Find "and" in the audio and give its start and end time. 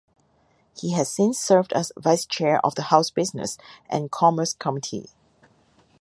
3.87-4.09